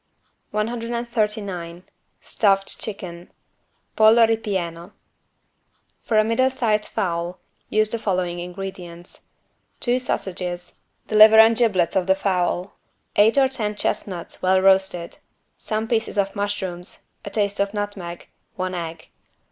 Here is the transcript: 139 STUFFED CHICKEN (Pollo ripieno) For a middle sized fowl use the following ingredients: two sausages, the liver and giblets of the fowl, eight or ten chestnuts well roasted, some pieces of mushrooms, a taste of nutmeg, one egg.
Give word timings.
139 0.49 1.83
STUFFED 2.23 2.79
CHICKEN 2.81 3.29
(Pollo 3.95 4.25
ripieno) 4.25 4.93
For 6.01 6.17
a 6.17 6.23
middle 6.23 6.49
sized 6.49 6.87
fowl 6.87 7.37
use 7.69 7.87
the 7.89 7.99
following 7.99 8.39
ingredients: 8.39 9.29
two 9.79 9.99
sausages, 9.99 10.79
the 11.05 11.13
liver 11.15 11.37
and 11.37 11.55
giblets 11.55 11.95
of 11.95 12.07
the 12.07 12.15
fowl, 12.15 12.73
eight 13.15 13.37
or 13.37 13.47
ten 13.47 13.75
chestnuts 13.75 14.41
well 14.41 14.59
roasted, 14.59 15.19
some 15.55 15.87
pieces 15.87 16.17
of 16.17 16.35
mushrooms, 16.35 17.03
a 17.23 17.29
taste 17.29 17.59
of 17.59 17.71
nutmeg, 17.71 18.27
one 18.55 18.73
egg. 18.73 19.07